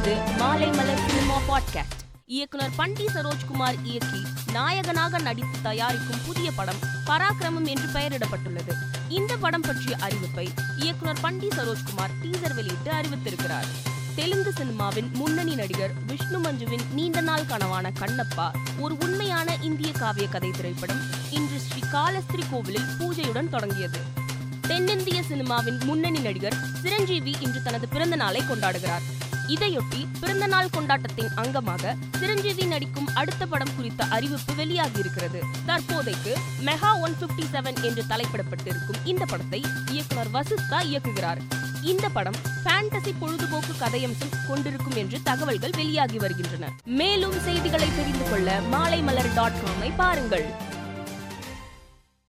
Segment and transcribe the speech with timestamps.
[0.00, 2.00] கேட்பது மாலை மலர் cinema podcast.
[2.26, 6.76] இயக்குனர் பண்டி சரோஜ்குமார் இயக்கி நாயகனாக நடித்து தயாரிக்கும் புதிய படம்
[7.06, 8.72] பராக்கிரமம் என்று பெயரிடப்பட்டுள்ளது.
[9.08, 13.66] இந்த படம் பற்றிய அறிவிப்பை இயக்குனர் பண்டி சரோஜ்குமார் டீசர் வெளியிட்டு அறிவித்திருக்கிறார்.
[14.14, 20.50] தெலுங்கு சினிமாவின் முன்னணி நடிகர் விஷ்ணு மஞ்சுவின் நீண்ட நாள் கனவான கண்ணப்பா ஒரு உண்மையான இந்திய காவிய கதை
[20.50, 23.98] திரைப்படம் இன்று ஸ்ரீ காலஸ்திரி கோவிலில் பூஜையுடன் தொடங்கியது.
[24.60, 29.16] தென்னிந்திய சினிமாவின் முன்னணி நடிகர் சிரஞ்சீவி இன்று தனது பிறந்த நாளை கொண்டாடுகிறார்.
[29.48, 35.40] இதையொட்டி பிறந்தநாள் கொண்டாட்டத்தின் அங்கமாக சிரஞ்சீவி நடிக்கும் அடுத்த படம் குறித்த அறிவிப்பு வெளியாகியிருக்கிறது.
[35.66, 41.40] தற்போதைக்கு மெகா ஒன் பிப்டி செவன் என்று தலைப்பிடப்பட்டிருக்கும் இந்த படத்தை இயக்குனர் வசிஸ்தா இயக்குகிறார்.
[41.82, 46.72] இந்த படம் ஃபேண்டசி பொழுதுபோக்கு கதையம்சம் கொண்டிருக்கும் என்று தகவல்கள் வெளியாகி வருகின்றன.
[46.84, 50.46] மேலும் செய்திகளை தெரிந்து கொள்ள மாலை மலர் டாட் காமை பாருங்கள்.